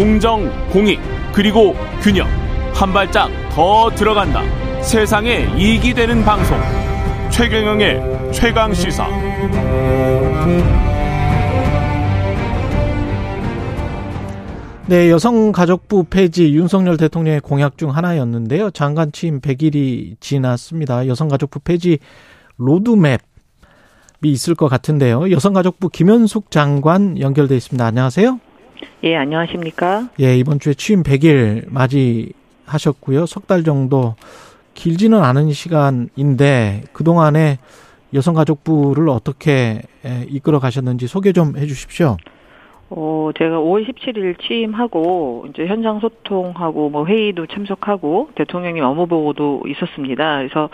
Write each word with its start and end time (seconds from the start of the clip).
공정, 0.00 0.50
공익, 0.70 0.98
그리고 1.30 1.74
균형. 2.00 2.26
한 2.72 2.90
발짝 2.90 3.28
더 3.50 3.90
들어간다. 3.90 4.40
세상에 4.80 5.46
이익이 5.58 5.92
되는 5.92 6.24
방송. 6.24 6.56
최경영의 7.30 8.32
최강 8.32 8.72
시사. 8.72 9.06
네, 14.86 15.10
여성가족부 15.10 16.04
폐지 16.04 16.54
윤석열 16.54 16.96
대통령의 16.96 17.40
공약 17.40 17.76
중 17.76 17.94
하나였는데요. 17.94 18.70
장관 18.70 19.12
취임 19.12 19.42
100일이 19.42 20.18
지났습니다. 20.18 21.08
여성가족부 21.08 21.60
폐지 21.60 21.98
로드맵 22.56 23.20
이 24.24 24.32
있을 24.32 24.54
것 24.54 24.68
같은데요. 24.68 25.30
여성가족부 25.30 25.90
김현숙 25.90 26.50
장관 26.50 27.20
연결돼 27.20 27.54
있습니다. 27.54 27.84
안녕하세요. 27.84 28.40
예, 29.04 29.16
안녕하십니까? 29.16 30.08
예, 30.20 30.36
이번 30.36 30.60
주에 30.60 30.74
취임 30.74 31.02
100일 31.02 31.64
맞이하셨고요. 31.68 33.26
석 33.26 33.46
달 33.46 33.64
정도 33.64 34.14
길지는 34.74 35.22
않은 35.22 35.52
시간인데 35.52 36.84
그동안에 36.92 37.58
여성가족부를 38.14 39.08
어떻게 39.08 39.82
이끌어 40.28 40.58
가셨는지 40.58 41.06
소개 41.06 41.32
좀 41.32 41.56
해 41.56 41.66
주십시오. 41.66 42.16
어, 42.92 43.30
제가 43.38 43.58
5월 43.58 43.86
17일 43.86 44.40
취임하고 44.40 45.46
이제 45.48 45.66
현장 45.66 46.00
소통하고 46.00 46.90
뭐 46.90 47.06
회의도 47.06 47.46
참석하고 47.46 48.30
대통령님 48.34 48.82
업무 48.82 49.06
보고도 49.06 49.62
있었습니다. 49.68 50.38
그래서 50.38 50.70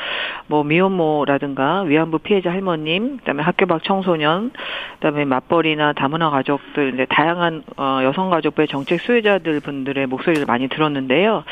뭐 0.46 0.64
미혼모라든가 0.64 1.82
위안부 1.82 2.20
피해자 2.20 2.50
할머님, 2.50 3.18
그 3.18 3.24
다음에 3.24 3.42
학교 3.42 3.66
밖 3.66 3.84
청소년, 3.84 4.50
그 4.50 5.00
다음에 5.00 5.26
맞벌이나 5.26 5.92
다문화 5.92 6.30
가족들 6.30 6.94
이제 6.94 7.04
다양한 7.10 7.64
어, 7.76 8.00
여성 8.02 8.30
가족부의 8.30 8.68
정책 8.68 9.00
수혜자들 9.02 9.60
분들의 9.60 10.06
목소리를 10.06 10.46
많이 10.46 10.68
들었는데요. 10.68 11.44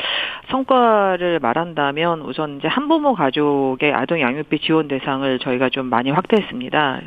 성과를 0.49 1.39
말한다면 1.41 2.21
우선 2.21 2.57
이제 2.57 2.67
한부모 2.67 3.13
가족의 3.13 3.93
아동 3.93 4.19
양육비 4.19 4.59
지원 4.59 4.87
대상을 4.87 5.37
저희가 5.39 5.69
좀 5.69 5.85
많이 5.87 6.09
확대했습니다. 6.09 7.01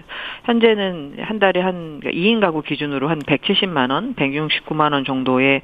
현재는 0.45 1.17
한 1.23 1.41
달에 1.41 1.61
한 1.61 2.01
2인 2.05 2.39
그러니까 2.39 2.47
가구 2.49 2.63
기준으로 2.63 3.09
한 3.09 3.19
100. 3.27 3.48
170만 3.49 3.91
원, 3.91 4.15
169만 4.15 4.93
원 4.93 5.05
정도의 5.05 5.61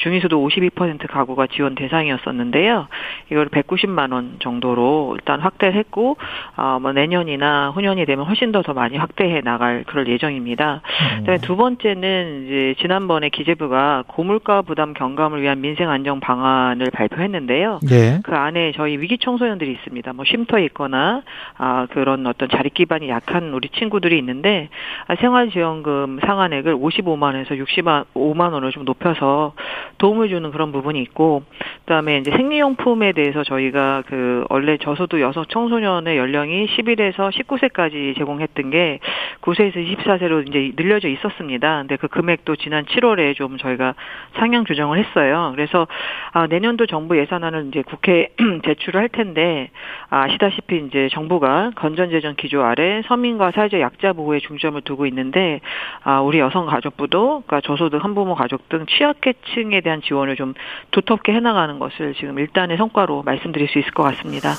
중위소득 0.00 0.36
52% 0.36 1.06
가구가 1.08 1.46
지원 1.46 1.76
대상이었었는데요. 1.76 2.88
이걸 3.30 3.48
190만 3.48 4.12
원 4.12 4.36
정도로 4.40 5.12
일단 5.14 5.40
확대를 5.40 5.78
했고 5.78 6.16
어, 6.56 6.78
뭐 6.80 6.92
내년이나 6.92 7.70
후년이 7.70 8.04
되면 8.06 8.26
훨씬 8.26 8.50
더 8.50 8.64
더 8.64 8.72
많이 8.72 8.96
확대해 8.96 9.40
나갈 9.42 9.84
그럴 9.86 10.08
예정입니다. 10.08 10.80
음. 10.82 11.20
그다음에 11.20 11.38
두 11.38 11.56
번째는 11.56 12.44
이제 12.46 12.74
지난번에 12.80 13.28
기재부가 13.28 14.04
고물가 14.06 14.62
부담 14.62 14.94
경감을 14.94 15.42
위한 15.42 15.60
민생 15.60 15.90
안정 15.90 16.18
방안을 16.18 16.90
발표했는데요. 16.90 17.80
네. 17.88 18.20
그 18.24 18.34
안에 18.34 18.72
저희 18.74 18.98
위기 18.98 19.18
청소년들이 19.18 19.70
있습니다. 19.70 20.12
뭐 20.14 20.24
쉼터 20.24 20.58
있거나 20.60 21.22
아 21.58 21.86
그런 21.90 22.26
어떤 22.26 22.48
자립 22.48 22.74
기반이 22.74 23.08
약한 23.10 23.52
우리 23.52 23.68
친구들이 23.68 24.18
있는데 24.18 24.70
아, 25.06 25.14
생활지원금 25.16 26.20
상한액을 26.24 26.74
55만 26.74 27.23
5만 27.24 27.32
원에서 27.32 27.54
60만 27.54 28.04
5만 28.14 28.52
원을 28.52 28.70
좀 28.70 28.84
높여서 28.84 29.54
도움을 29.98 30.28
주는 30.28 30.50
그런 30.50 30.72
부분이 30.72 31.00
있고 31.02 31.42
그다음에 31.80 32.18
이제 32.18 32.30
생리용품에 32.30 33.12
대해서 33.12 33.44
저희가 33.44 34.02
그 34.06 34.44
원래 34.50 34.76
저소득 34.76 35.20
여성 35.20 35.44
청소년의 35.46 36.18
연령이 36.18 36.66
11에서 36.66 37.30
19세까지 37.30 38.16
제공했던 38.18 38.70
게 38.70 38.98
9세에서 39.40 39.76
24세로 39.76 40.46
이제 40.48 40.72
늘려져 40.76 41.08
있었습니다. 41.08 41.78
근데 41.78 41.96
그 41.96 42.08
금액도 42.08 42.56
지난 42.56 42.84
7월에 42.84 43.34
좀 43.36 43.56
저희가 43.56 43.94
상향 44.34 44.64
조정을 44.64 44.98
했어요. 44.98 45.52
그래서 45.54 45.86
아 46.32 46.46
내년도 46.46 46.86
정부 46.86 47.18
예산안을 47.18 47.66
이제 47.68 47.82
국회 47.82 48.28
제출을 48.64 49.00
할 49.00 49.08
텐데 49.08 49.70
아시다시피 50.10 50.84
이제 50.86 51.08
정부가 51.12 51.72
건전재정 51.76 52.34
기조 52.36 52.62
아래 52.62 53.02
서민과 53.06 53.52
사회적 53.52 53.80
약자 53.80 54.12
보호에 54.12 54.40
중점을 54.40 54.80
두고 54.82 55.06
있는데 55.06 55.60
아 56.02 56.20
우리 56.20 56.38
여성 56.38 56.66
가족부 56.66 57.08
도 57.14 57.14
정부도 57.14 57.42
그러니까 57.46 57.60
저소득 57.64 58.02
한부모 58.04 58.34
가족 58.34 58.68
등 58.68 58.84
취약계층에 58.86 59.80
대한 59.82 60.02
지원을 60.02 60.34
좀 60.34 60.54
두텁게 60.90 61.32
해나가는 61.32 61.78
것을 61.78 62.14
지금 62.18 62.38
일단의 62.40 62.76
성과로 62.76 63.22
말씀드릴 63.22 63.68
수 63.68 63.78
있을 63.78 63.92
것 63.92 64.02
같습니다. 64.02 64.54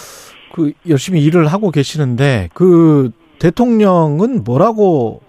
그 0.53 0.71
열심히 0.88 1.21
일을 1.23 1.47
하고 1.47 1.69
계시는데 1.69 2.49
그 2.53 3.11
대통령은 3.39 4.44
뭐라고 4.45 5.21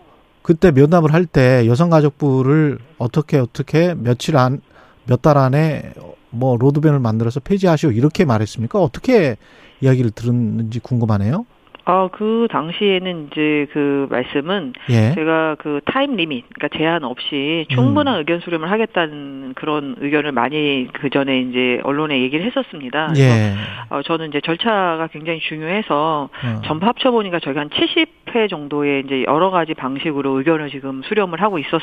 그때 0.42 0.70
면담을 0.70 1.12
할 1.12 1.26
때 1.26 1.66
여성가족부를 1.66 2.78
어떻게 2.98 3.38
어떻게 3.38 3.94
며칠 3.94 4.36
안 4.36 4.60
몇 5.08 5.22
달 5.22 5.36
안에 5.38 5.92
뭐 6.30 6.56
로드밴을 6.56 6.98
만들어서 7.00 7.40
폐지하시오 7.40 7.90
이렇게 7.92 8.24
말했습니까? 8.24 8.80
어떻게 8.80 9.36
이야기를 9.80 10.10
들었는지 10.12 10.80
궁금하네요. 10.80 11.46
아, 11.88 12.08
그 12.10 12.48
당시에는 12.50 13.28
이제 13.28 13.68
그 13.72 14.08
말씀은 14.10 14.72
예. 14.90 15.12
제가 15.14 15.54
그 15.60 15.80
타임 15.84 16.16
리밋, 16.16 16.44
그러니까 16.52 16.76
제한 16.76 17.04
없이 17.04 17.64
충분한 17.70 18.16
음. 18.16 18.18
의견 18.18 18.40
수렴을 18.40 18.68
하겠다는 18.72 19.54
그런 19.54 19.94
의견을 20.00 20.32
많이 20.32 20.88
그 20.92 21.10
전에 21.10 21.38
이제 21.42 21.80
언론에 21.84 22.20
얘기를 22.22 22.44
했었습니다. 22.44 23.12
예. 23.18 23.54
어, 23.90 24.02
저는 24.02 24.28
이제 24.30 24.40
절차가 24.40 25.08
굉장히 25.12 25.38
중요해서 25.38 26.28
어. 26.28 26.62
전부 26.64 26.86
합쳐보니까 26.86 27.38
저희가 27.38 27.60
한 27.60 27.70
70 27.70 28.08
회 28.36 28.48
정도의 28.48 29.04
이제 29.06 29.24
여러 29.26 29.50
가지 29.50 29.72
방식으로 29.72 30.38
의견을 30.38 30.68
지금 30.70 31.02
수렴을 31.02 31.40
하고 31.40 31.58
있었, 31.58 31.80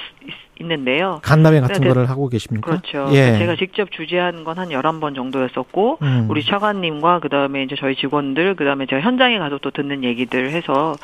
있는데요. 0.59 1.19
간담회 1.23 1.59
같은 1.61 1.81
네, 1.81 1.87
거를 1.87 2.09
하고 2.09 2.29
계십니까? 2.29 2.69
그렇죠. 2.69 3.07
예. 3.11 3.37
제가 3.39 3.55
직접 3.55 3.91
주재한 3.91 4.43
건한 4.43 4.69
11번 4.69 5.15
정도였었고, 5.15 5.97
음. 6.01 6.27
우리 6.29 6.43
차관님과 6.43 7.19
그 7.19 7.29
다음에 7.29 7.63
이제 7.63 7.75
저희 7.75 7.95
직원들, 7.95 8.55
그 8.55 8.63
다음에 8.63 8.85
제가 8.85 9.01
현장에 9.01 9.39
가서 9.39 9.57
또 9.57 9.71
듣는 9.71 10.03
얘기들 10.03 10.51
해서 10.51 10.95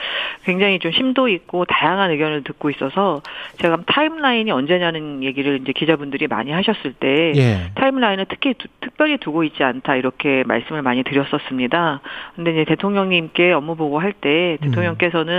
굉장히 0.43 0.79
좀 0.79 0.91
심도 0.91 1.27
있고 1.27 1.65
다양한 1.65 2.11
의견을 2.11 2.43
듣고 2.43 2.69
있어서 2.69 3.21
제가 3.57 3.79
타임라인이 3.87 4.51
언제냐는 4.51 5.23
얘기를 5.23 5.59
이제 5.61 5.73
기자분들이 5.73 6.27
많이 6.27 6.51
하셨을 6.51 6.93
때 6.93 7.33
예. 7.35 7.71
타임라인을 7.75 8.27
특히 8.29 8.53
두, 8.53 8.67
특별히 8.81 9.17
두고 9.17 9.43
있지 9.43 9.63
않다 9.63 9.95
이렇게 9.95 10.43
말씀을 10.45 10.81
많이 10.81 11.03
드렸었습니다. 11.03 12.01
근데 12.35 12.51
이제 12.51 12.65
대통령님께 12.65 13.51
업무 13.51 13.75
보고할 13.75 14.13
때 14.13 14.57
대통령께서는 14.61 15.38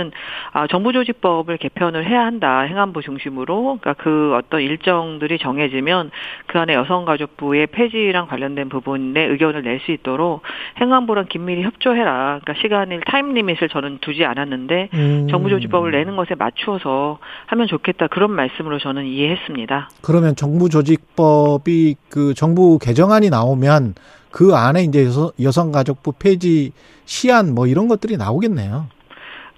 아, 0.53 0.67
정부조직법을 0.67 1.57
개편을 1.57 2.07
해야 2.09 2.25
한다 2.25 2.61
행안부 2.61 3.01
중심으로 3.01 3.77
그러니까 3.81 3.93
그 4.01 4.33
어떤 4.35 4.61
일정들이 4.61 5.37
정해지면 5.37 6.11
그 6.47 6.59
안에 6.59 6.73
여성가족부의 6.73 7.67
폐지랑 7.67 8.27
관련된 8.27 8.69
부분에 8.69 9.21
의견을 9.25 9.63
낼 9.63 9.81
수 9.81 9.91
있도록 9.91 10.43
행안부랑 10.79 11.25
긴밀히 11.29 11.63
협조해라. 11.63 12.39
그러니까 12.41 12.53
시간을 12.61 13.01
타임 13.05 13.33
리밋을 13.33 13.69
저는 13.69 13.99
두지 14.01 14.25
않았는데 14.25 14.89
음. 14.93 15.27
정부조직법을 15.29 15.91
내는 15.91 16.15
것에 16.15 16.35
맞추어서 16.35 17.19
하면 17.47 17.67
좋겠다 17.67 18.07
그런 18.07 18.31
말씀으로 18.31 18.79
저는 18.79 19.05
이해했습니다. 19.05 19.89
그러면 20.01 20.35
정부조직법이 20.35 21.95
그 22.09 22.33
정부 22.33 22.79
개정안이 22.79 23.29
나오면 23.29 23.95
그 24.31 24.55
안에 24.55 24.83
이제 24.83 25.07
여성가족부 25.41 26.13
폐지 26.13 26.71
시한 27.05 27.53
뭐 27.53 27.67
이런 27.67 27.87
것들이 27.87 28.17
나오겠네요. 28.17 28.87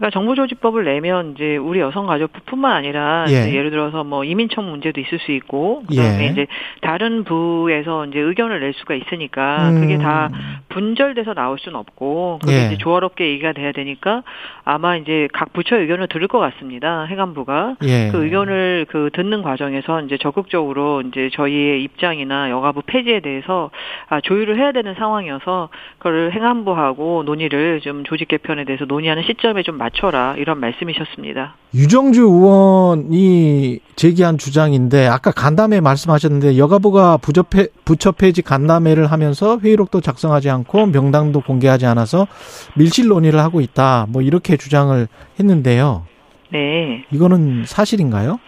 그러니까 0.03 0.09
정부조직법을 0.19 0.83
내면 0.83 1.31
이제 1.33 1.55
우리 1.55 1.79
여성가족부뿐만 1.79 2.73
아니라 2.73 3.25
예. 3.29 3.49
를 3.61 3.71
들어서 3.71 4.03
뭐 4.03 4.25
이민청 4.25 4.69
문제도 4.69 4.99
있을 4.99 5.19
수 5.19 5.31
있고 5.31 5.83
그다음에 5.87 6.25
예. 6.25 6.31
이제 6.31 6.47
다른 6.81 7.23
부에서 7.23 8.05
이제 8.07 8.19
의견을 8.19 8.59
낼 8.59 8.73
수가 8.73 8.95
있으니까 8.95 9.69
음. 9.69 9.79
그게 9.79 9.97
다 9.97 10.29
분절돼서 10.67 11.33
나올 11.33 11.57
수는 11.57 11.79
없고 11.79 12.39
그게 12.41 12.53
예. 12.53 12.65
이제 12.65 12.77
조화롭게 12.79 13.29
얘기가 13.29 13.53
돼야 13.53 13.71
되니까 13.71 14.23
아마 14.65 14.97
이제 14.97 15.29
각 15.31 15.53
부처 15.53 15.77
의견을 15.77 16.07
들을 16.09 16.27
것 16.27 16.39
같습니다. 16.39 17.05
행안부가 17.05 17.77
예. 17.83 18.09
그 18.11 18.25
의견을 18.25 18.87
그 18.89 19.09
듣는 19.13 19.41
과정에서 19.41 20.01
이제 20.01 20.17
적극적으로 20.17 21.01
이제 21.01 21.29
저희의 21.31 21.81
입장이나 21.81 22.49
여가부 22.49 22.81
폐지에 22.87 23.21
대해서 23.21 23.69
아, 24.09 24.19
조율을 24.19 24.57
해야 24.57 24.73
되는 24.73 24.95
상황이어서 24.95 25.69
그걸 25.99 26.31
행안부하고 26.33 27.23
논의를 27.23 27.79
좀 27.79 28.03
조직 28.03 28.27
개편에 28.27 28.65
대해서 28.65 28.83
논의하는 28.83 29.23
시점에 29.23 29.63
좀 29.63 29.77
맞. 29.77 29.92
맞춰라 29.93 30.35
이런 30.37 30.59
말씀이셨습니다. 30.59 31.55
유정주 31.73 32.21
의원이 32.21 33.79
제기한 33.95 34.37
주장인데 34.37 35.07
아까 35.07 35.31
간담회 35.31 35.79
말씀하셨는데 35.81 36.57
여가부가 36.57 37.17
부처, 37.17 37.43
폐, 37.43 37.67
부처 37.85 38.11
폐지 38.11 38.41
간담회를 38.41 39.11
하면서 39.11 39.59
회의록도 39.59 40.01
작성하지 40.01 40.49
않고 40.49 40.87
명당도 40.87 41.41
공개하지 41.41 41.85
않아서 41.85 42.27
밀실 42.75 43.07
논의를 43.07 43.39
하고 43.39 43.61
있다. 43.61 44.07
뭐 44.09 44.21
이렇게 44.21 44.57
주장을 44.57 45.07
했는데요. 45.39 46.05
네. 46.51 47.05
이거는 47.11 47.63
사실인가요? 47.65 48.39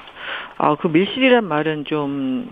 아, 0.58 0.76
그 0.76 0.88
밀실이란 0.88 1.46
말은 1.46 1.86
좀 1.86 2.48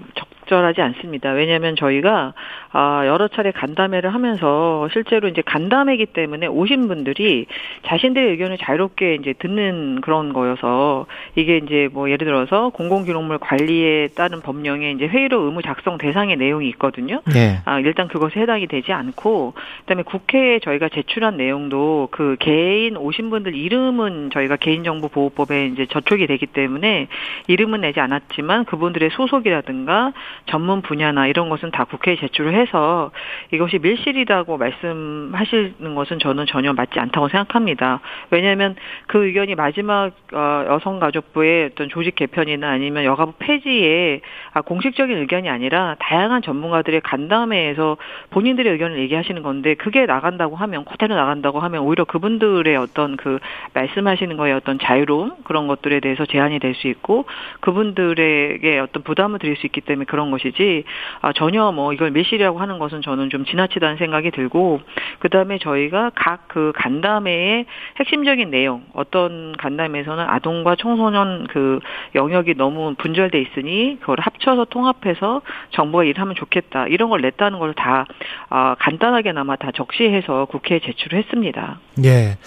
적, 0.48 0.54
적절하지 0.54 0.82
않습니다. 0.82 1.32
왜냐하면 1.32 1.76
저희가 1.76 2.34
아, 2.72 3.04
여러 3.06 3.28
차례 3.28 3.52
간담회를 3.52 4.14
하면서 4.14 4.88
실제로 4.94 5.28
이제 5.28 5.42
간담회기 5.42 6.08
때문에 6.08 6.48
오신 6.48 6.88
분들이 6.88 7.46
자신들의 7.86 8.32
의견을 8.32 8.58
자유롭게 8.58 9.16
이제 9.16 9.34
듣는 9.34 10.02
그런 10.02 10.34
거여서 10.34 11.06
이게 11.36 11.58
이제 11.58 11.90
뭐 11.92 12.10
예를 12.10 12.26
들어서 12.26 12.70
공공기록물 12.70 13.38
관리에 13.40 14.10
따른 14.16 14.42
법령에 14.42 14.92
이제 14.92 15.06
회의로 15.06 15.42
의무 15.42 15.62
작성 15.62 15.98
대상의 15.98 16.38
내용이 16.38 16.68
있거든요. 16.70 17.22
예. 17.36 17.60
아, 17.66 17.80
일단 17.80 18.08
그것에 18.08 18.40
해당이 18.40 18.68
되지 18.68 18.92
않고 18.92 19.54
그다음에 19.82 20.04
국회에 20.04 20.60
저희가 20.60 20.90
제출한 20.90 21.38
내용도 21.38 22.08
그 22.12 22.36
개인 22.40 22.98
오신 22.98 23.30
분들 23.30 23.56
이름은 23.56 24.32
저희가 24.34 24.58
개인정보보호법에 24.58 25.68
이제 25.68 25.86
저촉이 25.88 26.28
되기 26.28 26.46
때문에 26.46 27.08
이름은 27.48 27.82
내지 27.82 28.00
않았지만 28.00 28.66
그분들의 28.66 29.10
소속이라든가 29.12 30.14
전문 30.46 30.82
분야나 30.82 31.28
이런 31.28 31.50
것은 31.50 31.72
다 31.72 31.86
국회에 31.86 32.18
제출을 32.18 32.54
해서 32.54 33.12
이것이 33.52 33.80
밀실이라고 33.80 34.58
말씀하시는 34.58 35.96
것은 35.96 36.20
저는 36.20 36.46
전혀 36.46 36.74
맞지 36.74 37.00
않다고 37.00 37.30
생각합니다. 37.30 38.02
왜냐하면 38.30 38.76
그 39.08 39.26
의견이 39.26 39.56
마지막 39.56 40.12
어, 40.34 40.66
여성가족부의 40.68 41.72
어떤 41.72 41.90
조직 41.90 42.16
개편이나 42.16 42.70
아니면 42.70 43.06
여가부 43.06 43.34
폐지에 43.40 44.22
아, 44.54 44.62
공식적인 44.62 45.18
의견이 45.18 45.50
아니라 45.50 45.96
다양한 46.00 46.42
전문가들의 46.42 47.02
간담회에서 47.02 47.98
본인들의 48.30 48.72
의견을 48.74 49.00
얘기하시는 49.00 49.42
건데 49.42 49.76
그게 49.76 50.06
나간다고 50.06 50.56
하면 50.58 50.86
그대로 50.86 51.16
나간다고 51.16 51.60
하면 51.60 51.82
오히려 51.84 52.04
그분들의 52.04 52.76
어떤 52.76 53.18
그 53.18 53.40
말씀하시는 53.74 54.36
거에 54.38 54.52
어떤 54.52 54.80
자유로움 54.80 55.36
그런 55.44 55.68
것들에 55.68 56.00
대해서 56.02 56.26
제한이 56.26 56.60
될 56.60 56.74
수 56.74 56.88
있고 56.88 57.26
그분들에게 57.62 58.80
어떤 58.80 59.04
부담을 59.04 59.40
드릴 59.40 59.56
수 59.56 59.66
있기 59.66 59.82
때문에 59.82 60.06
그런 60.06 60.23
것이지 60.32 60.84
아, 61.22 61.34
전혀 61.34 61.72
뭐 61.72 61.94
이걸 61.94 62.12
밀실이라고 62.12 62.60
하는 62.60 62.80
것은 62.80 63.02
저는 63.02 63.30
좀 63.30 63.46
지나치다는 63.46 63.98
생각이 63.98 64.32
들고 64.32 64.82
그 65.20 65.30
다음에 65.30 65.58
저희가 65.60 66.12
각 66.16 66.44
그 66.54 66.72
간담회의 66.76 67.66
핵심적인 68.00 68.52
내용 68.52 68.84
어떤 68.94 69.56
간담회에서는 69.58 70.24
아동과 70.28 70.76
청소년 70.76 71.48
그 71.50 71.80
영역이 72.14 72.54
너무 72.58 72.94
분절돼 72.96 73.42
있으니 73.42 73.98
그걸 74.02 74.18
합쳐서 74.20 74.66
통합해서 74.66 75.42
정부가 75.72 76.04
일하면 76.04 76.36
좋겠다 76.36 76.88
이런 76.88 77.10
걸 77.10 77.22
냈다는 77.22 77.58
걸 77.60 77.74
다 77.74 78.06
아, 78.50 78.76
간단하게나마 78.78 79.56
다 79.56 79.72
적시해서 79.74 80.46
국회에 80.46 80.80
제출을 80.80 81.18
했습니다. 81.24 81.80
예. 82.04 82.38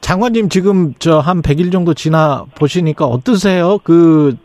장관님 0.00 0.48
지금 0.48 0.94
저 1.00 1.18
한 1.20 1.42
100일 1.42 1.72
정도 1.72 1.92
지나 1.92 2.44
보시니까 2.56 3.04
어떠세요? 3.06 3.78
그 3.82 4.36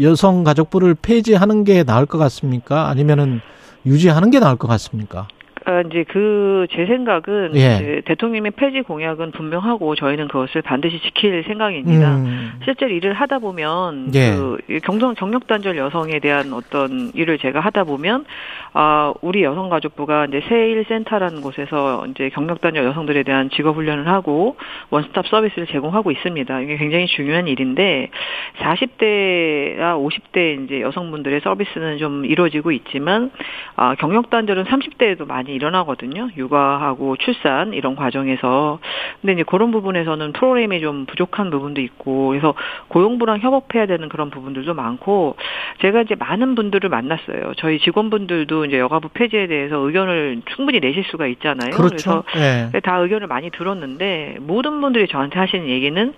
여성 0.00 0.44
가족부를 0.44 0.94
폐지하는 0.94 1.64
게 1.64 1.84
나을 1.84 2.06
것 2.06 2.18
같습니까? 2.18 2.88
아니면은 2.88 3.40
유지하는 3.84 4.30
게 4.30 4.40
나을 4.40 4.56
것 4.56 4.68
같습니까? 4.68 5.28
아, 5.66 5.82
이제 5.82 6.04
그 6.04 6.56
제 6.70 6.86
생각은 6.86 7.52
예. 7.54 8.02
대통령의 8.04 8.50
폐지 8.52 8.82
공약은 8.82 9.30
분명하고 9.32 9.94
저희는 9.94 10.28
그것을 10.28 10.62
반드시 10.62 11.00
지킬 11.00 11.42
생각입니다. 11.44 12.16
음, 12.16 12.60
실제로 12.64 12.92
일을 12.92 13.14
하다 13.14 13.38
보면 13.38 14.14
예. 14.14 14.34
그 14.36 14.58
경성 14.84 15.14
정력 15.14 15.46
단절 15.46 15.76
여성에 15.76 16.18
대한 16.20 16.52
어떤 16.52 17.10
일을 17.14 17.38
제가 17.38 17.60
하다 17.60 17.84
보면 17.84 18.24
아 18.72 19.12
우리 19.22 19.42
여성가족부가 19.42 20.26
이제 20.26 20.42
세일 20.48 20.84
센터라는 20.88 21.40
곳에서 21.40 22.06
이제 22.08 22.30
경력 22.30 22.60
단절 22.60 22.84
여성들에 22.84 23.22
대한 23.22 23.48
직업 23.50 23.76
훈련을 23.76 24.08
하고 24.08 24.56
원스톱 24.90 25.26
서비스를 25.28 25.66
제공하고 25.66 26.10
있습니다. 26.10 26.60
이게 26.60 26.76
굉장히 26.76 27.06
중요한 27.06 27.48
일인데 27.48 28.10
40대나 28.58 29.96
50대 29.96 30.64
이제 30.64 30.80
여성분들의 30.80 31.40
서비스는 31.42 31.98
좀 31.98 32.24
이루어지고 32.24 32.72
있지만 32.72 33.30
아 33.76 33.94
경력 33.94 34.30
단절은 34.30 34.64
30대에도 34.64 35.26
많이 35.26 35.54
일어나거든요. 35.56 36.28
육아하고 36.36 37.16
출산 37.16 37.72
이런 37.72 37.96
과정에서 37.96 38.78
근데 39.20 39.32
이제 39.32 39.42
그런 39.42 39.70
부분에서는 39.70 40.32
프로그램이 40.32 40.80
좀 40.80 41.06
부족한 41.06 41.50
부분도 41.50 41.80
있고 41.80 42.28
그래서 42.28 42.54
고용부랑 42.88 43.40
협업해야 43.40 43.86
되는 43.86 44.08
그런 44.08 44.30
부분들도 44.30 44.74
많고 44.74 45.36
제가 45.80 46.02
이제 46.02 46.14
많은 46.14 46.54
분들을 46.54 46.88
만났어요. 46.88 47.54
저희 47.56 47.78
직원분들도 47.80 48.66
이제 48.66 48.78
여가부 48.78 49.08
폐지에 49.08 49.46
대해서 49.46 49.76
의견을 49.76 50.42
충분히 50.54 50.80
내실 50.80 51.04
수가 51.04 51.26
있잖아요. 51.26 51.70
그렇죠. 51.70 52.22
예. 52.36 52.68
그래서 52.70 52.80
다 52.80 52.98
의견을 52.98 53.26
많이 53.26 53.50
들었는데 53.50 54.38
모든 54.40 54.80
분들이 54.80 55.08
저한테 55.08 55.38
하시는 55.38 55.66
얘기는 55.68 56.14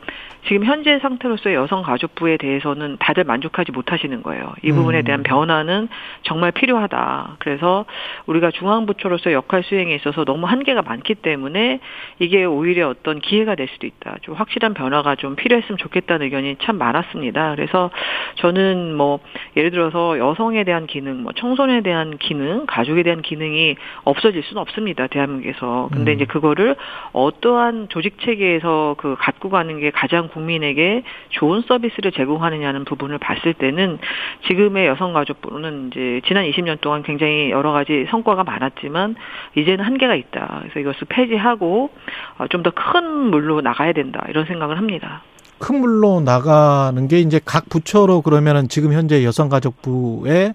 지금 0.47 0.65
현재 0.65 0.99
상태로서의 1.01 1.57
여성가족부에 1.57 2.39
대해서는 2.39 2.97
다들 2.99 3.25
만족하지 3.25 3.73
못하시는 3.73 4.23
거예요. 4.23 4.53
이 4.63 4.73
부분에 4.73 5.01
음. 5.01 5.05
대한 5.05 5.23
변화는 5.23 5.89
정말 6.23 6.53
필요하다. 6.53 7.37
그래서 7.39 7.85
우리가 8.27 8.51
중앙부처로서 8.53 9.28
역할 9.33 9.63
수행에 9.63 9.95
있어서 9.97 10.25
너무 10.25 10.47
한계가 10.47 10.83
많기 10.83 11.15
때문에 11.15 11.81
이게 12.19 12.45
오히려 12.45 12.89
어떤 12.89 13.21
기회가 13.21 13.55
될 13.55 13.69
수도 13.69 13.87
있다. 13.87 14.17
좀 14.23 14.35
확실한 14.35 14.75
변화가 14.75 15.17
좀 15.17 15.37
필요했으면 15.37 15.79
좋겠다는 15.79 16.27
의견이 16.27 16.57
참 16.63 16.79
많았습니다. 16.79 17.55
그래서 17.55 17.91
저는 18.37 18.97
뭐 18.97 19.21
예를 19.57 19.71
들어서 19.71 20.19
여성에 20.19 20.65
대한 20.65 20.87
기능, 20.87 21.23
뭐 21.23 21.33
청소년에 21.33 21.83
대한 21.83 22.19
기능, 22.19 22.67
가족에 22.67 23.03
대한 23.03 23.23
기능이 23.23 23.77
없어질 24.05 24.43
수는 24.43 24.61
없습니다. 24.63 25.07
대한민국에서. 25.07 25.89
근데 25.93 26.13
음. 26.13 26.15
이제 26.17 26.25
그거를 26.25 26.77
어떠한 27.13 27.89
조직 27.89 28.21
체계에서 28.21 28.97
그 28.99 29.17
갖고 29.19 29.51
가는 29.51 29.79
게 29.81 29.91
가장 29.91 30.29
국민에게 30.29 31.03
좋은 31.31 31.63
서비스를 31.63 32.13
제공하느냐는 32.13 32.85
부분을 32.85 33.19
봤을 33.19 33.55
때는 33.55 33.99
지금의 34.47 34.87
여성가족부는 34.87 35.89
이제 35.89 36.21
지난 36.27 36.45
20년 36.45 36.81
동안 36.81 37.03
굉장히 37.03 37.51
여러 37.51 37.73
가지 37.73 38.07
성과가 38.11 38.45
많았지만 38.45 39.17
이제는 39.57 39.85
한계가 39.85 40.15
있다. 40.15 40.61
그래서 40.63 40.81
이것을 40.81 41.07
폐지하고 41.09 41.91
어, 42.39 42.47
좀더 42.49 42.71
큰 42.71 43.05
물로 43.05 43.61
나가야 43.61 43.93
된다. 43.93 44.25
이런 44.29 44.47
생각을 44.47 44.77
합니다. 44.77 45.23
큰 45.59 45.81
물로 45.81 46.21
나가는 46.21 47.09
게 47.09 47.19
이제 47.21 47.41
각 47.45 47.69
부처로 47.69 48.23
그러면은 48.23 48.69
지금 48.69 48.93
현재 48.93 49.25
여성가족부에 49.25 50.55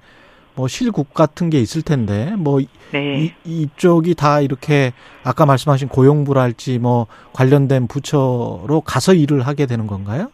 뭐 0.56 0.68
실국 0.68 1.14
같은 1.14 1.50
게 1.50 1.60
있을 1.60 1.82
텐데 1.82 2.34
뭐 2.38 2.62
네. 2.92 3.24
이, 3.24 3.34
이쪽이 3.44 4.16
다 4.16 4.40
이렇게 4.40 4.94
아까 5.24 5.46
말씀하신 5.46 5.88
고용부랄지 5.88 6.80
뭐 6.80 7.08
관련된 7.34 7.88
부처로 7.88 8.82
가서 8.86 9.14
일을 9.14 9.46
하게 9.48 9.66
되는 9.66 9.88
건가요? 9.88 10.30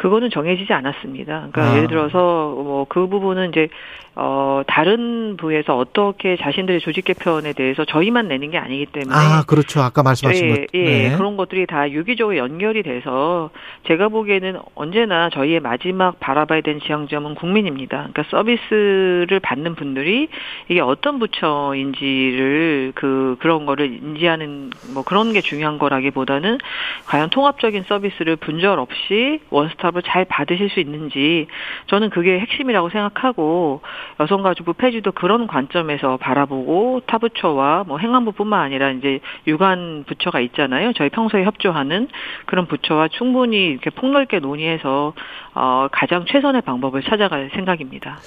그거는 0.00 0.30
정해지지 0.30 0.72
않았습니다. 0.72 1.48
그러니까 1.52 1.62
아. 1.62 1.76
예를 1.76 1.88
들어서 1.88 2.18
뭐 2.18 2.80
그 2.88 3.06
부분은 3.06 3.50
이제 3.50 3.68
어 4.16 4.62
다른 4.66 5.36
부에서 5.36 5.78
어떻게 5.78 6.36
자신들의 6.36 6.80
조직 6.80 7.04
개편에 7.04 7.52
대해서 7.52 7.84
저희만 7.84 8.26
내는 8.26 8.50
게 8.50 8.58
아니기 8.58 8.86
때문에 8.86 9.14
아, 9.14 9.44
그렇죠. 9.46 9.80
아까 9.80 10.02
말씀하신 10.02 10.44
예, 10.44 10.50
것. 10.50 10.66
예, 10.74 10.84
네. 10.84 11.16
그런 11.16 11.36
것들이 11.36 11.66
다 11.66 11.88
유기적으로 11.90 12.36
연결이 12.36 12.82
돼서 12.82 13.50
제가 13.86 14.08
보기에는 14.08 14.58
언제나 14.74 15.30
저희의 15.30 15.60
마지막 15.60 16.18
바라봐야 16.18 16.60
되는 16.62 16.80
지향점은 16.80 17.36
국민입니다. 17.36 18.08
그러니까 18.12 18.24
서비스를 18.30 19.38
받는 19.40 19.76
분들이 19.76 20.28
이게 20.68 20.80
어떤 20.80 21.20
부처인지를 21.20 22.92
그 22.96 23.36
그런 23.38 23.64
거를 23.64 23.86
인지하는 23.92 24.70
뭐 24.92 25.04
그런 25.04 25.32
게 25.32 25.40
중요한 25.40 25.78
거라기보다는 25.78 26.58
과연 27.06 27.30
통합적인 27.30 27.84
서비스를 27.86 28.36
분절 28.36 28.80
없이 28.80 29.40
원스톱 29.50 29.89
을 29.96 30.02
잘 30.10 30.24
받으실 30.24 30.70
수 30.70 30.80
있는지 30.80 31.46
저는 31.86 32.10
그게 32.10 32.38
핵심이라고 32.40 32.90
생각하고 32.90 33.80
여성가족부 34.18 34.74
폐지도 34.74 35.12
그런 35.12 35.46
관점에서 35.46 36.16
바라보고 36.16 37.02
타 37.06 37.18
부처와 37.18 37.84
뭐 37.86 37.98
행안부뿐만 37.98 38.60
아니라 38.60 38.90
이제 38.90 39.20
유관 39.46 40.04
부처가 40.06 40.40
있잖아요. 40.40 40.92
저희 40.94 41.08
평소에 41.10 41.44
협조하는 41.44 42.08
그런 42.46 42.66
부처와 42.66 43.08
충분히 43.08 43.66
이렇게 43.66 43.90
폭넓게 43.90 44.40
논의해서 44.40 45.12
어 45.54 45.88
가장 45.92 46.24
최선의 46.26 46.62
방법을 46.62 47.02
찾아갈 47.02 47.50
생각입니다. 47.54 48.18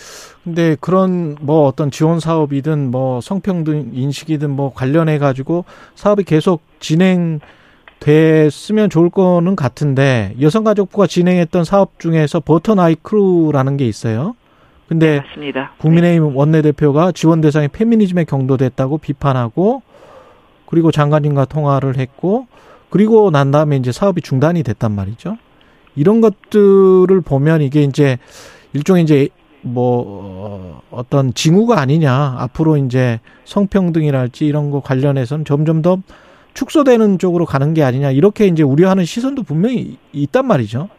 근데 0.43 0.75
그런 0.79 1.35
뭐 1.41 1.65
어떤 1.65 1.91
지원 1.91 2.19
사업이든 2.19 2.91
뭐 2.91 3.21
성평등 3.21 3.91
인식이든 3.93 4.49
뭐 4.49 4.73
관련해 4.73 5.17
가지고 5.17 5.65
사업이 5.95 6.23
계속 6.23 6.61
진행 6.79 7.39
됐으면 8.03 8.89
좋을 8.89 9.09
거는 9.09 9.55
같은데 9.55 10.35
여성가족부가 10.41 11.07
진행했던 11.07 11.63
사업 11.63 11.99
중에서 11.99 12.41
버터 12.41 12.75
나이크루라는 12.75 13.77
게 13.77 13.87
있어요. 13.87 14.35
근데 14.89 15.21
맞습니다. 15.21 15.71
국민의힘 15.77 16.35
원내대표가 16.35 17.13
지원 17.13 17.39
대상이 17.39 17.69
페미니즘에 17.69 18.25
경도됐다고 18.25 18.97
비판하고 18.97 19.81
그리고 20.65 20.91
장관님과 20.91 21.45
통화를 21.45 21.97
했고 21.97 22.47
그리고 22.89 23.31
난 23.31 23.51
다음에 23.51 23.77
이제 23.77 23.93
사업이 23.93 24.21
중단이 24.21 24.63
됐단 24.63 24.91
말이죠. 24.91 25.37
이런 25.95 26.19
것들을 26.19 27.21
보면 27.21 27.61
이게 27.61 27.83
이제 27.83 28.17
일종의 28.73 29.03
이제 29.03 29.29
뭐 29.61 30.03
어, 30.05 30.81
어떤 30.91 31.33
징후가 31.33 31.79
아니냐 31.79 32.35
앞으로 32.37 32.75
이제 32.75 33.21
성평등이랄지 33.45 34.45
이런 34.45 34.71
거 34.71 34.81
관련해서는 34.81 35.45
점점 35.45 35.81
더 35.81 35.99
축소되는 36.53 37.19
쪽으로 37.19 37.45
가는 37.45 37.73
게 37.73 37.83
아니냐 37.83 38.11
이렇게 38.11 38.47
이제 38.47 38.63
우려하는 38.63 39.05
시선도 39.05 39.43
분명히 39.43 39.97
있단 40.11 40.45
말이죠. 40.45 40.89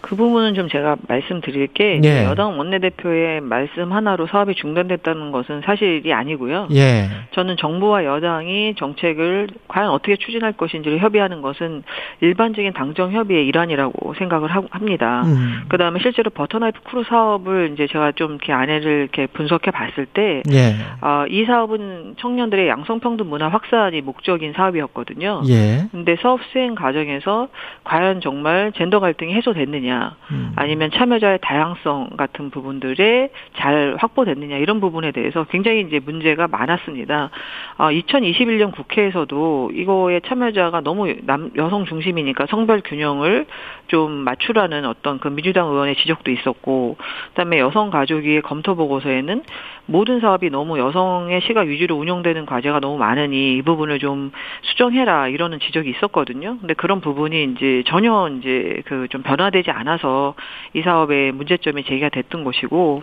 그 0.00 0.16
부분은 0.16 0.54
좀 0.54 0.68
제가 0.68 0.96
말씀드릴 1.08 1.68
게 1.68 2.00
예. 2.02 2.24
여당 2.24 2.58
원내대표의 2.58 3.40
말씀 3.42 3.92
하나로 3.92 4.26
사업이 4.26 4.54
중단됐다는 4.54 5.30
것은 5.30 5.62
사실이 5.64 6.12
아니고요. 6.12 6.68
예. 6.72 7.08
저는 7.32 7.56
정부와 7.56 8.04
여당이 8.04 8.74
정책을 8.76 9.48
과연 9.68 9.90
어떻게 9.90 10.16
추진할 10.16 10.52
것인지를 10.52 10.98
협의하는 10.98 11.42
것은 11.42 11.82
일반적인 12.20 12.72
당정 12.72 13.12
협의의 13.12 13.46
일환이라고 13.46 14.14
생각을 14.14 14.48
하- 14.54 14.62
합니다. 14.70 15.22
음. 15.26 15.62
그다음에 15.68 16.00
실제로 16.00 16.30
버터나이프 16.30 16.80
크루 16.84 17.04
사업을 17.04 17.70
이제 17.74 17.86
제가 17.86 18.12
좀 18.12 18.32
이렇게 18.32 18.52
안에를 18.52 18.90
이렇게 19.02 19.26
분석해 19.26 19.70
봤을 19.70 20.06
때 20.06 20.42
예. 20.50 20.74
아, 21.00 21.26
이 21.28 21.44
사업은 21.44 22.14
청년들의 22.18 22.68
양성평등 22.68 23.28
문화 23.28 23.48
확산이 23.48 24.00
목적인 24.00 24.52
사업이었거든요. 24.54 25.42
예. 25.48 25.86
근데 25.90 26.16
사업 26.22 26.40
수행 26.52 26.74
과정에서 26.74 27.48
과연 27.84 28.20
정말 28.20 28.72
젠더 28.76 29.00
갈등이 29.00 29.34
해소됐느냐, 29.40 30.16
음. 30.30 30.52
아니면 30.56 30.90
참여자의 30.92 31.40
다양성 31.42 32.10
같은 32.16 32.50
부분들에 32.50 33.30
잘 33.56 33.96
확보됐느냐 33.98 34.56
이런 34.56 34.80
부분에 34.80 35.12
대해서 35.12 35.44
굉장히 35.44 35.80
이제 35.82 36.00
문제가 36.02 36.48
많았습니다. 36.48 37.30
아, 37.76 37.90
2021년 37.90 38.72
국회에서도 38.72 39.72
이거에 39.74 40.20
참여자가 40.20 40.80
너무 40.80 41.12
남 41.22 41.50
여성 41.56 41.84
중심이니까 41.84 42.46
성별 42.46 42.80
균형을 42.80 43.46
좀 43.88 44.10
맞추라는 44.12 44.86
어떤 44.86 45.18
그 45.18 45.28
민주당 45.28 45.68
의원의 45.68 45.96
지적도 45.96 46.30
있었고, 46.30 46.96
그다음에 47.30 47.58
여성 47.58 47.90
가족위의 47.90 48.42
검토 48.42 48.74
보고서에는 48.74 49.42
모든 49.86 50.20
사업이 50.20 50.50
너무 50.50 50.78
여성의 50.78 51.40
시각 51.42 51.66
위주로 51.66 51.96
운영되는 51.96 52.46
과제가 52.46 52.80
너무 52.80 52.96
많으니 52.96 53.56
이 53.56 53.62
부분을 53.62 53.98
좀 53.98 54.30
수정해라 54.62 55.28
이러는 55.28 55.58
지적이 55.58 55.90
있었거든요. 55.90 56.58
근데 56.60 56.74
그런 56.74 57.00
부분이 57.00 57.54
이제 57.54 57.82
전혀 57.86 58.30
이제 58.38 58.82
그 58.86 59.10
좀 59.10 59.22
변화되지 59.30 59.70
않아서 59.70 60.34
이 60.74 60.82
사업의 60.82 61.32
문제점이 61.32 61.84
제기가 61.84 62.08
됐던 62.08 62.42
것이고 62.44 63.02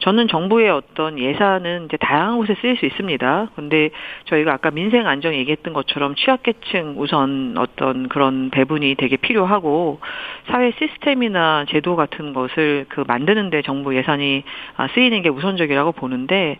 저는 0.00 0.28
정부의 0.28 0.70
어떤 0.70 1.18
예산은 1.18 1.86
이제 1.86 1.96
다양한 1.96 2.36
곳에 2.36 2.54
쓰일 2.60 2.76
수 2.76 2.84
있습니다. 2.86 3.48
근데 3.56 3.90
저희가 4.26 4.52
아까 4.52 4.70
민생 4.70 5.06
안정 5.06 5.34
얘기했던 5.34 5.72
것처럼 5.72 6.14
취약계층 6.14 6.96
우선 6.98 7.54
어떤 7.56 8.08
그런 8.08 8.50
배분이 8.50 8.96
되게 8.96 9.16
필요하고 9.16 10.00
사회 10.48 10.72
시스템이나 10.72 11.64
제도 11.68 11.96
같은 11.96 12.34
것을 12.34 12.86
그 12.88 13.04
만드는데 13.06 13.62
정부 13.62 13.96
예산이 13.96 14.42
아, 14.76 14.88
쓰이는 14.88 15.22
게 15.22 15.28
우선적이라고 15.28 15.92
보는데 15.92 16.58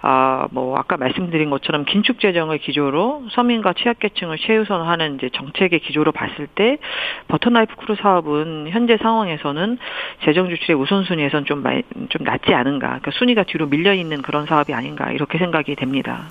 아 0.00 0.48
뭐 0.54 0.76
아까 0.78 0.96
말씀드린 0.96 1.50
것처럼 1.50 1.84
긴축 1.84 2.20
재정을 2.20 2.58
기조로 2.58 3.24
서민과 3.30 3.74
취약계층을 3.74 4.38
최우선하는 4.38 5.16
이제 5.16 5.30
정책의 5.32 5.80
기조로 5.80 6.12
봤을 6.12 6.46
때 6.46 6.78
버터나이프 7.28 7.74
크루 7.76 7.96
사업은 7.96 8.53
현재 8.70 8.96
상황에서는 9.00 9.78
재정 10.24 10.48
주출의 10.48 10.76
우선순위에선 10.80 11.44
좀, 11.44 11.62
좀 12.08 12.24
낮지 12.24 12.52
않은가. 12.52 12.86
그러니까 12.86 13.10
순위가 13.12 13.44
뒤로 13.44 13.66
밀려 13.66 13.94
있는 13.94 14.22
그런 14.22 14.46
사업이 14.46 14.72
아닌가 14.72 15.12
이렇게 15.12 15.38
생각이 15.38 15.74
됩니다. 15.76 16.24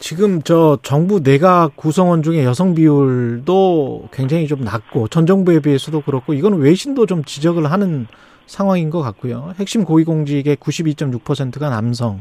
지금 0.00 0.40
저 0.42 0.78
정부 0.82 1.22
내각 1.22 1.76
구성원 1.76 2.22
중에 2.22 2.44
여성 2.44 2.74
비율도 2.74 4.08
굉장히 4.12 4.46
좀 4.46 4.62
낮고 4.62 5.08
전 5.08 5.26
정부에 5.26 5.60
비해서도 5.60 6.00
그렇고 6.00 6.32
이거는 6.32 6.58
외신도 6.58 7.04
좀 7.04 7.22
지적을 7.22 7.70
하는 7.70 8.06
상황인 8.46 8.90
것 8.90 9.02
같고요. 9.02 9.52
핵심 9.58 9.84
고위공직의 9.84 10.56
92.6%가 10.56 11.68
남성. 11.68 12.20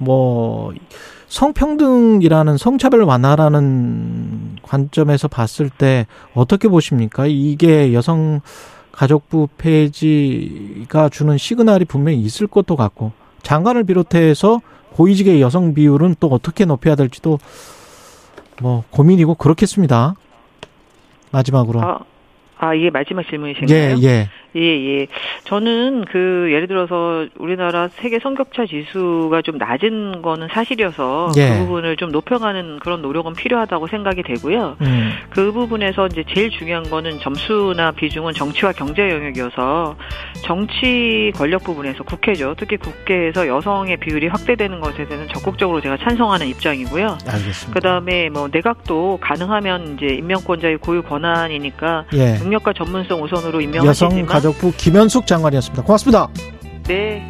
뭐 0.00 0.72
성평등이라는 1.28 2.56
성차별 2.56 3.02
완화라는 3.02 4.56
관점에서 4.62 5.28
봤을 5.28 5.70
때 5.70 6.06
어떻게 6.34 6.68
보십니까? 6.68 7.26
이게 7.26 7.92
여성 7.92 8.40
가족부 8.90 9.48
폐지가 9.56 11.08
주는 11.10 11.38
시그널이 11.38 11.84
분명히 11.84 12.18
있을 12.20 12.46
것도 12.46 12.76
같고 12.76 13.12
장관을 13.42 13.84
비롯해서 13.84 14.60
고위직의 14.92 15.40
여성 15.40 15.74
비율은 15.74 16.16
또 16.18 16.28
어떻게 16.28 16.64
높여야 16.64 16.96
될지도 16.96 17.38
뭐 18.60 18.82
고민이고 18.90 19.36
그렇겠습니다. 19.36 20.14
마지막으로. 21.30 21.80
아, 21.80 21.98
아 22.58 22.74
이게 22.74 22.90
마지막 22.90 23.22
질문이신가요? 23.28 23.96
예, 23.98 24.02
예. 24.02 24.28
예, 24.56 24.60
예. 24.60 25.06
저는 25.44 26.04
그 26.10 26.48
예를 26.50 26.66
들어서 26.66 27.26
우리나라 27.38 27.88
세계 27.88 28.18
성격차 28.18 28.66
지수가 28.66 29.42
좀 29.42 29.58
낮은 29.58 30.22
거는 30.22 30.48
사실이어서 30.52 31.32
예. 31.36 31.50
그 31.50 31.58
부분을 31.66 31.96
좀 31.96 32.10
높여가는 32.10 32.78
그런 32.80 33.02
노력은 33.02 33.34
필요하다고 33.34 33.86
생각이 33.86 34.22
되고요. 34.22 34.76
음, 34.80 35.10
그 35.30 35.52
부분에서 35.52 36.06
이제 36.06 36.24
제일 36.34 36.50
중요한 36.50 36.88
거는 36.88 37.20
점수나 37.20 37.92
비중은 37.92 38.32
정치와 38.34 38.72
경제 38.72 39.08
영역이어서 39.10 39.96
정치 40.42 41.32
권력 41.36 41.64
부분에서 41.64 42.02
국회죠. 42.04 42.54
특히 42.56 42.76
국회에서 42.76 43.46
여성의 43.46 43.98
비율이 43.98 44.28
확대되는 44.28 44.80
것에 44.80 45.04
대해서는 45.04 45.28
적극적으로 45.28 45.80
제가 45.80 45.96
찬성하는 45.98 46.46
입장이고요. 46.48 47.18
알겠습니다. 47.26 47.72
그다음에 47.72 48.28
뭐 48.30 48.48
내각도 48.50 49.18
가능하면 49.20 49.96
이제 49.96 50.14
임명권자의 50.14 50.78
고유 50.78 51.02
권한이니까 51.02 52.04
예. 52.14 52.34
능력과 52.38 52.72
전문성 52.72 53.22
우선으로 53.22 53.60
임명하시지만 53.60 54.26
가족부 54.40 54.72
김현숙 54.76 55.26
장관이었습니다. 55.26 55.82
고맙습니다. 55.84 56.28
네 56.84 57.28